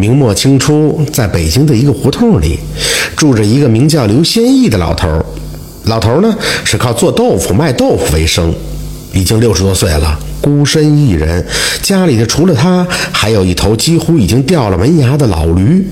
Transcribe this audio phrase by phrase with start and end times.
[0.00, 2.58] 明末清初，在北京的一个胡同里，
[3.14, 5.22] 住着一个名叫刘先义的老头儿。
[5.84, 6.34] 老头儿呢
[6.64, 8.50] 是靠做豆腐、卖豆腐为生，
[9.12, 11.46] 已经六十多岁了，孤身一人，
[11.82, 15.86] 家里的除了他，还有一头几乎已经掉了门牙的老驴。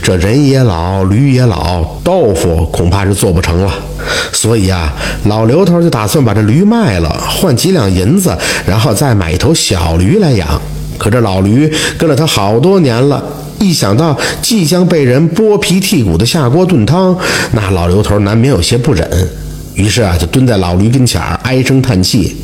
[0.00, 3.72] 这人也老，驴也老，豆腐恐怕是做不成了。
[4.32, 4.94] 所以啊，
[5.24, 10.60] 老刘头就打算把这驴卖了，换几两银子，然后再买一头小驴来养。
[10.98, 13.24] 可这老驴跟了他好多年了，
[13.60, 17.16] 一想到即将被人剥皮剔骨的下锅炖汤，
[17.52, 19.08] 那老刘头难免有些不忍。
[19.74, 22.36] 于是啊，就蹲在老驴跟前儿唉声叹气：“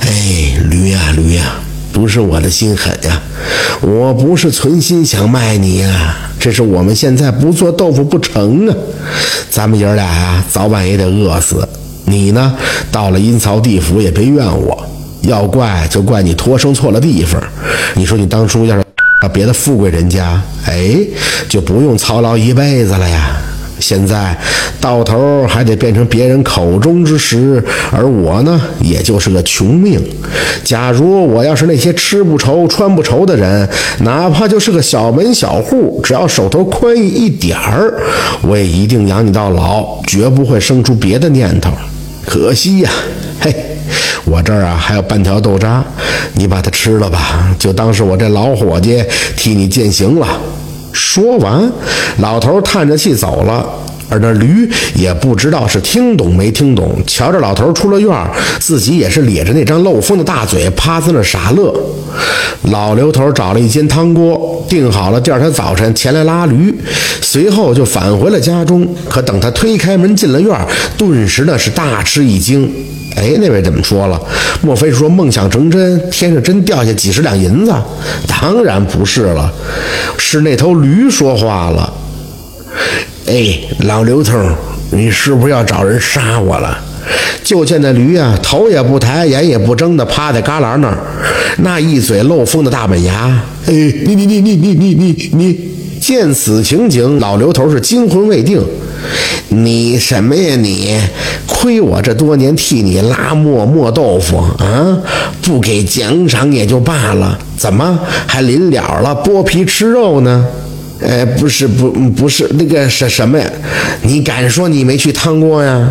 [0.00, 1.56] 哎，驴呀驴呀，
[1.92, 3.20] 不是我的心狠呀，
[3.82, 8.74] 我不是存心想卖你呀，这是我们现在不做豆腐不成啊。
[9.50, 11.68] 咱们爷俩呀，早晚也得饿死。
[12.06, 12.54] 你呢，
[12.90, 14.86] 到了阴曹地府也别怨我。”
[15.24, 17.42] 要怪就怪你托生错了地方。
[17.94, 18.83] 你说你当初要是
[19.24, 20.98] 到别的富贵人家，哎，
[21.48, 23.34] 就不用操劳一辈子了呀。
[23.80, 24.36] 现在
[24.78, 29.98] 到头还得变成别人口中之食，而我呢，也就是个穷命。
[30.62, 33.66] 假如我要是那些吃不愁、穿不愁的人，
[34.00, 37.94] 哪怕就是个小门小户，只要手头宽裕一点儿，
[38.42, 41.70] 我也一定养你到老，绝不会生出别的念头。
[42.26, 42.90] 可惜呀，
[43.40, 43.73] 嘿。
[44.24, 45.84] 我这儿啊还有半条豆渣，
[46.32, 49.04] 你把它吃了吧，就当是我这老伙计
[49.36, 50.26] 替你践行了。
[50.92, 51.70] 说完，
[52.18, 53.66] 老头叹着气走了，
[54.14, 58.16] 而那驴也不知道是听懂没听懂，瞧着老头出了院，
[58.60, 61.74] 自己也是咧着那张漏风的大嘴，趴在那傻乐。
[62.70, 66.72] 老刘头找了一间汤锅，定好了第二天早晨前来拉驴，
[67.20, 68.88] 随后就返回了家中。
[69.08, 70.56] 可等他推开门进了院，
[70.96, 72.72] 顿时呢是大吃一惊。
[73.16, 74.20] 哎，那位怎么说了？
[74.62, 77.72] 莫非是说梦想成真，天上真掉下几十两银子？
[78.28, 79.52] 当然不是了，
[80.16, 81.92] 是那头驴说话了。
[83.26, 84.38] 哎，老刘头，
[84.90, 86.78] 你是不是要找人杀我了？
[87.42, 90.98] 就见那驴啊，头也不抬，眼也不睁的趴在旮旯那儿，
[91.58, 93.42] 那一嘴漏风的大板牙。
[93.66, 95.70] 哎，你你你你你你你你！
[96.00, 98.62] 见此情景，老刘头是惊魂未定。
[99.48, 100.98] 你什么呀你？
[101.46, 104.98] 亏我这多年替你拉磨磨豆腐啊，
[105.40, 110.46] 不给奖赏也就罢了，怎么还临了了剥皮吃肉呢？
[111.06, 113.46] 哎，不是不不是那个是什么呀？
[114.02, 115.86] 你敢说你没去汤锅呀？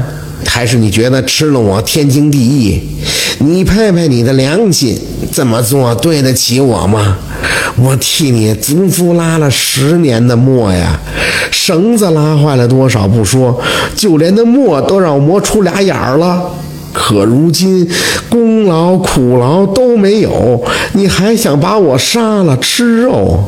[0.45, 2.81] 还是你觉得吃了我天经地义？
[3.39, 4.99] 你拍拍你的良心，
[5.31, 7.17] 这么做对得起我吗？
[7.75, 10.99] 我替你足足拉了十年的磨呀，
[11.51, 13.59] 绳子拉坏了多少不说，
[13.95, 16.43] 就连那磨都让我磨出俩眼儿了。
[16.93, 17.89] 可如今
[18.29, 23.43] 功劳苦劳都没有，你还想把我杀了吃肉？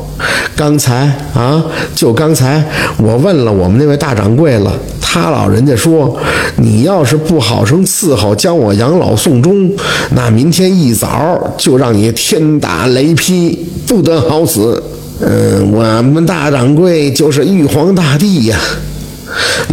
[0.56, 1.64] 刚才啊，
[1.94, 2.62] 就刚才
[2.98, 6.16] 我问了我们那位大掌柜了，他老人家说，
[6.56, 9.70] 你要是不好生伺候，将我养老送终，
[10.10, 14.82] 那明天一早就让你天打雷劈，不得好死。
[15.20, 18.58] 嗯，我们大掌柜就是玉皇大帝呀。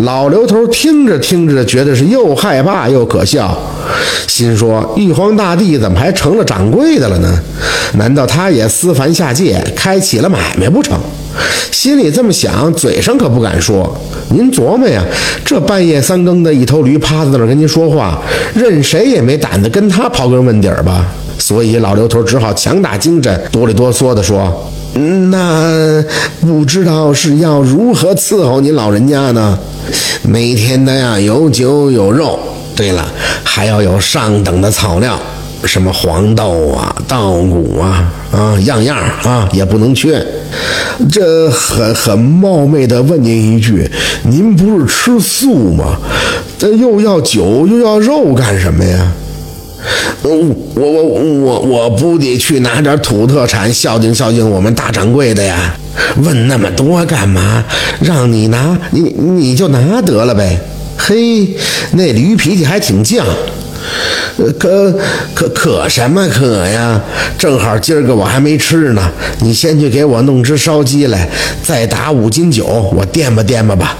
[0.03, 3.55] 老刘头听着听着，觉得是又害怕又可笑，
[4.27, 7.39] 心说：玉皇大帝怎么还成了掌柜的了呢？
[7.95, 10.97] 难道他也私凡下界，开起了买卖不成？
[11.71, 13.95] 心里这么想，嘴上可不敢说。
[14.29, 15.03] 您琢磨呀，
[15.45, 18.19] 这半夜三更的一头驴趴在那儿跟您说话，
[18.55, 21.05] 任谁也没胆子跟他刨根问底儿吧。
[21.37, 24.71] 所以老刘头只好强打精神，哆里哆嗦地说。
[24.93, 26.03] 那
[26.41, 29.57] 不知道是要如何伺候您老人家呢？
[30.21, 32.39] 每天的呀，有酒有肉。
[32.75, 33.05] 对了，
[33.43, 35.19] 还要有上等的草料，
[35.63, 40.25] 什么黄豆啊、稻谷啊，啊，样样啊也不能缺。
[41.11, 43.89] 这很很冒昧的问您一句，
[44.23, 45.97] 您不是吃素吗？
[46.57, 49.11] 这又要酒又要肉干什么呀？
[50.23, 50.37] 我
[50.75, 55.75] 我我我我不得去拿点土特产孝敬孝敬我们大掌柜的呀？
[56.23, 57.63] 问那么多干嘛？
[58.01, 60.59] 让你拿你你就拿得了呗。
[60.97, 61.47] 嘿，
[61.91, 63.21] 那驴脾气还挺犟。
[64.57, 64.91] 可
[65.35, 66.99] 可可什么可呀？
[67.37, 71.29] 正好今儿个我还没吃呢，你先去给我弄只烧鸡来，
[71.61, 72.65] 再打五斤酒，
[72.95, 73.95] 我垫吧垫吧吧。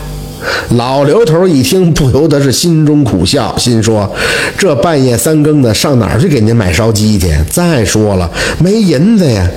[0.78, 4.10] 老刘头一听，不由得是心中苦笑，心说
[4.58, 7.30] ：“这半夜三更的，上哪儿去给您买烧鸡去？
[7.50, 8.30] 再说了，
[8.60, 9.48] 没银子呀。”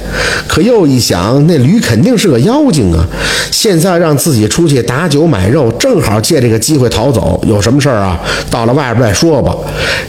[0.48, 3.04] 可又一想，那驴肯定是个妖精啊！
[3.50, 7.40] 现在让自己出去打酒买肉，正好借这个机会逃走。
[7.46, 8.18] 有什么事儿啊？
[8.50, 9.54] 到了外边再说吧。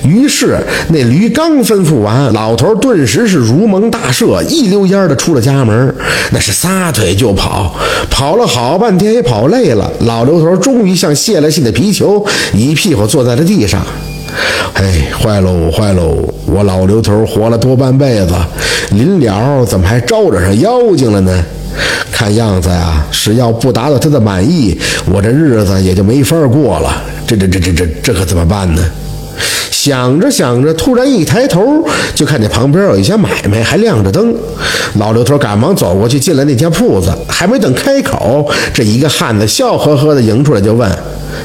[0.03, 0.57] 于是
[0.89, 5.95] 那驴刚吩咐完，老头顿时是如蒙大赦，一溜烟的出了家门，
[6.31, 7.75] 那是撒腿就跑。
[8.09, 9.91] 跑了好半天，也跑累了。
[10.01, 12.21] 老刘头终于像泄了气的皮球，
[12.53, 13.81] 一屁股坐在了地上。
[14.73, 16.17] 哎，坏喽坏喽！
[16.45, 18.33] 我老刘头活了多半辈子，
[18.91, 21.41] 临了怎么还招惹上妖精了呢？
[22.11, 27.01] 看样子呀，是要不达到他的满意，我这日子也就没法过了。
[27.25, 28.81] 这这这这这这可怎么办呢？
[29.71, 34.35] 想着想着，突然一抬头，就看见旁边有一家买卖，还亮着灯。
[34.95, 37.11] 老刘头赶忙走过去，进了那家铺子。
[37.27, 40.89] 还没等开口，这一个汉子笑呵呵地迎出来，就问：“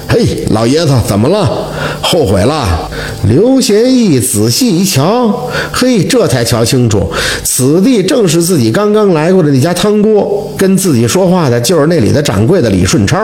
[0.09, 1.69] 嘿，老爷子，怎么了？
[2.01, 2.91] 后悔了？”
[3.29, 7.09] 刘贤义仔细一瞧，嘿，这才瞧清楚，
[7.45, 10.53] 此地正是自己刚刚来过的那家汤锅。
[10.57, 13.19] 跟自己说话的就是那里的掌柜的李顺超。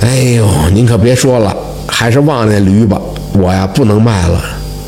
[0.00, 1.56] 哎呦，您可别说了，
[1.86, 3.00] 还是忘了那驴吧。
[3.38, 4.42] 我呀，不能卖了。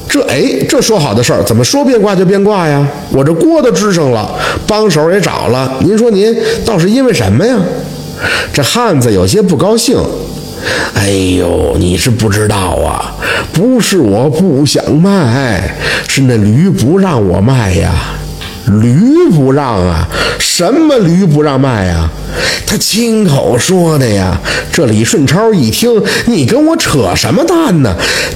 [0.08, 2.84] 这哎，这说好的事儿，怎么说变卦就变卦呀？
[3.12, 4.28] 我这锅都支上了，
[4.66, 7.56] 帮手也找了，您说您倒是因为什么呀？
[8.52, 9.96] 这汉子有些不高兴。
[10.94, 13.14] 哎呦，你是不知道啊，
[13.52, 15.74] 不是我不想卖，
[16.08, 17.90] 是那驴不让我卖呀。
[18.80, 20.06] 驴不让啊？
[20.38, 22.08] 什么驴不让卖呀？
[22.66, 24.38] 他亲口说的呀！
[24.72, 25.90] 这李顺超一听，
[26.26, 27.92] 你跟我扯什么淡呢？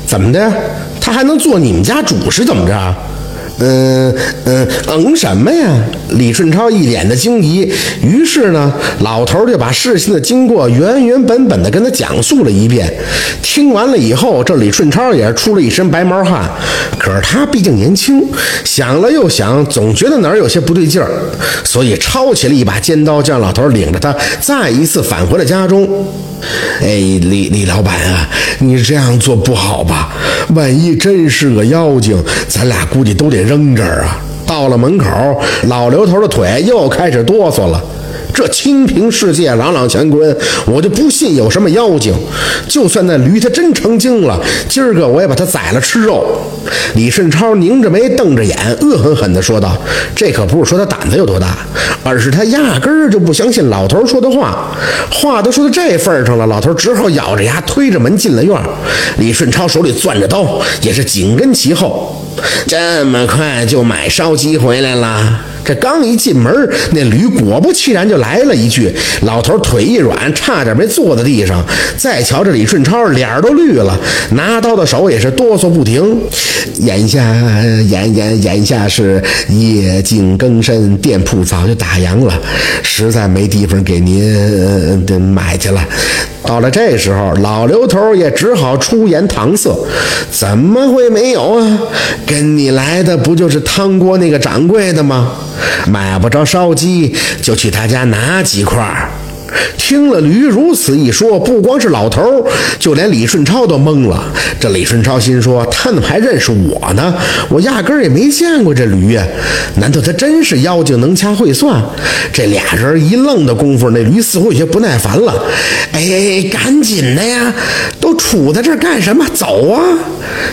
[0.06, 0.52] 怎么的？
[1.00, 2.94] 他还能做你们家主是怎么着？
[3.60, 4.14] 嗯
[4.44, 5.68] 嗯嗯，什么呀？
[6.10, 7.70] 李顺超一脸的惊疑。
[8.02, 12.92] 于是呢，老头就把事情的经过原原本本的跟他讲述了一遍。
[13.42, 16.50] 听完了以后，这李顺超也是出了一身白毛汗。
[16.98, 18.26] 可是他毕竟年轻，
[18.64, 21.08] 想了又想，总觉得哪儿有些不对劲儿，
[21.62, 25.88] 所以抄起了一把尖刀，叫老头领着他再一次返回了家中。
[26.80, 28.28] 哎，李李老板啊，
[28.58, 30.12] 你这样做不好吧？
[30.54, 34.18] 万一真是个妖精，咱俩估计都得扔这儿啊！
[34.46, 35.06] 到了门口，
[35.68, 37.82] 老刘头的腿又开始哆嗦了。
[38.32, 40.36] 这清平世界，朗朗乾坤，
[40.66, 42.12] 我就不信有什么妖精。
[42.68, 46.24] 就算那驴它真成精了，今儿个我也把它宰了吃肉。
[46.96, 49.76] 李顺超拧着眉，瞪着眼，恶狠狠地说道
[50.16, 51.58] ：“这可不是说他胆子有多大，
[52.02, 54.76] 而是他压根儿就不相信老头说的话。
[55.12, 58.60] 话都说到这份上了，老头只好咬着牙推着门进了院。
[59.18, 62.20] 李顺超手里攥着刀，也是紧跟其后。
[62.66, 66.52] 这么快就买烧鸡回来了？”这刚一进门，
[66.92, 71.64] 那驴果不其然就来了一句：“老头腿一软，差点没坐在地上。”
[71.96, 73.98] 再瞧这李顺超，脸都绿了，
[74.32, 76.20] 拿刀的手也是哆嗦不停。
[76.80, 77.22] 眼下，
[77.88, 82.38] 眼眼眼下是夜静更深，店铺早就打烊了，
[82.82, 85.82] 实在没地方给您买去了。
[86.42, 89.74] 到了这时候，老刘头也只好出言搪塞
[90.30, 91.78] ：“怎么会没有啊？
[92.26, 95.32] 跟你来的不就是汤锅那个掌柜的吗？
[95.86, 99.08] 买不着烧鸡，就去他家拿几块。”
[99.76, 102.44] 听了驴如此一说，不光是老头，
[102.78, 104.24] 就连李顺超都懵了。
[104.58, 107.14] 这李顺超心说：“他怎么还认识我呢？
[107.50, 109.22] 我压根儿也没见过这驴呀！
[109.76, 111.80] 难道他真是妖精，能掐会算？”
[112.32, 115.44] 这俩人一愣的功夫，那驴似乎有些不耐烦了
[115.92, 117.52] ：“哎，赶紧的呀！
[118.00, 119.24] 都杵在这儿干什么？
[119.34, 119.80] 走啊！”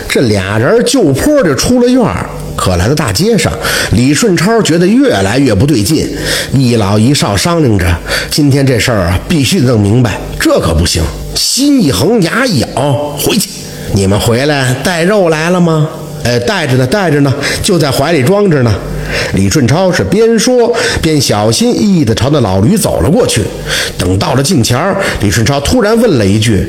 [0.08, 2.26] 这俩人就坡就出了院儿。
[2.62, 3.52] 可来到大街上，
[3.90, 6.08] 李顺超觉得越来越不对劲。
[6.52, 7.84] 一老一少商量着，
[8.30, 10.16] 今天这事儿啊，必须得弄明白。
[10.38, 11.02] 这可不行，
[11.34, 13.50] 心一横，牙一咬，回去。
[13.94, 15.88] 你们回来带肉来了吗？
[16.22, 18.72] 哎，带着呢，带着呢，就在怀里装着呢。
[19.34, 23.42] 李顺超是边说边小心翼翼地朝那老驴走了过去。
[23.98, 24.78] 等到了近前
[25.20, 26.68] 李顺超突然问了一句：“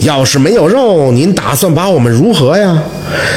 [0.00, 2.82] 要是没有肉，您打算把我们如何呀？”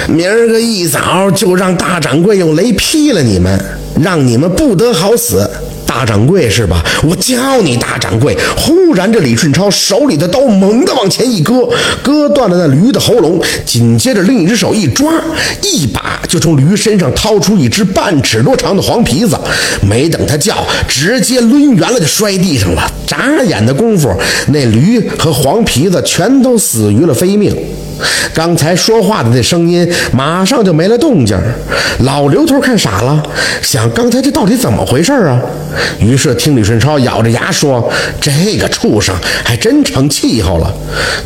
[0.08, 3.60] 明儿个一早就让大掌柜用雷劈了你们，
[4.02, 5.50] 让你们不得好死。
[5.88, 6.84] 大掌柜是吧？
[7.04, 8.38] 我教你大掌柜！
[8.58, 11.68] 忽然，这李顺超手里的刀猛地往前一割，
[12.04, 13.42] 割断了那驴的喉咙。
[13.66, 15.14] 紧接着，另一只手一抓，
[15.64, 19.38] 一把就从驴身上掏出一只半尺多长的黄皮子。
[19.82, 22.92] 没等他叫，直接抡圆了就摔地上了。
[23.08, 24.14] 眨眼的功夫，
[24.50, 27.56] 那驴和黄皮子全都死于了非命。
[28.34, 31.38] 刚才说话的那声音马上就没了动静。
[32.02, 33.24] 老刘头看傻了，
[33.62, 35.40] 想刚才这到底怎么回事啊？
[36.00, 40.72] 于是听李顺超咬着牙说：“这个畜生还真成气候了。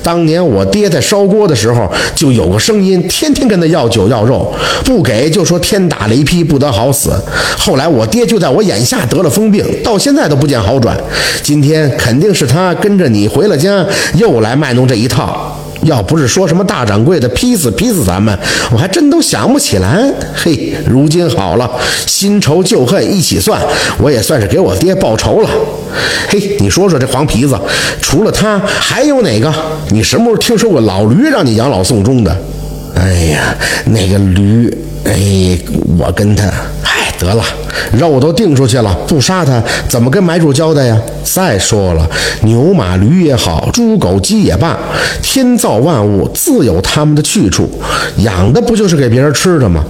[0.01, 4.53] 当年我爹在烧锅的时候，就有个声音，天天跟他要酒要肉，
[4.85, 7.11] 不给就说天打雷劈，不得好死。
[7.57, 10.97] 后来我爹就在我眼下得了疯病，到现在都不见好转。
[11.43, 13.85] 今天肯定是他跟着你回了家，
[14.15, 18.37] 又来卖弄这一套。”要不是说什么大掌柜的劈死劈死咱们，
[18.71, 20.11] 我还真都想不起来。
[20.35, 21.69] 嘿，如今好了，
[22.05, 23.61] 新仇旧恨一起算，
[23.99, 25.49] 我也算是给我爹报仇了。
[26.29, 27.59] 嘿，你说说这黄皮子，
[28.01, 29.53] 除了他还有哪个？
[29.89, 32.35] 你什么时候听说过老驴让你养老送终的？
[32.95, 34.71] 哎呀，那个驴，
[35.05, 35.57] 哎，
[35.97, 36.51] 我跟他。
[37.21, 37.43] 得了，
[37.93, 40.99] 肉都定出去了，不杀他怎么跟买主交代呀？
[41.23, 42.09] 再说了，
[42.41, 44.77] 牛马驴也好，猪狗鸡也罢，
[45.21, 47.69] 天造万物自有他们的去处，
[48.17, 49.83] 养的不就是给别人吃的吗？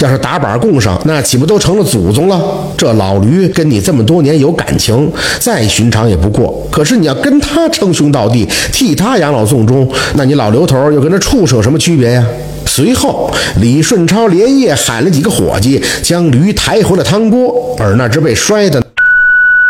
[0.00, 2.42] 要是打板供上，那岂不都成了祖宗了？
[2.76, 6.66] 这老驴跟你这么多年有感情，再寻常也不过。
[6.70, 12.26] 可是你要跟他称兄道弟，替他养老送终，那你老刘头又跟这畜生有什么区别呀？
[12.74, 18.82] 随后，李顺超连夜喊了几个伙计，将驴抬回了汤锅，而那只被摔的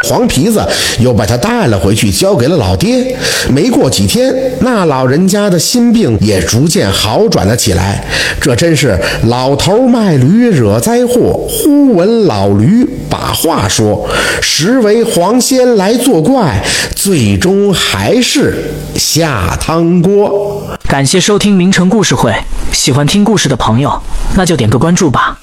[0.05, 0.67] 黄皮子
[1.01, 3.17] 又把他带了回去，交给了老爹。
[3.51, 8.05] 没过几天，那老人家的心病也逐渐好转了起来。
[8.41, 14.09] 这真是老头卖驴惹灾祸，忽闻老驴把话说，
[14.41, 16.63] 实为黄仙来作怪，
[16.97, 20.63] 最终还是下汤锅。
[20.89, 22.35] 感谢收听名城故事会，
[22.73, 24.03] 喜欢听故事的朋友，
[24.35, 25.42] 那就点个关注吧。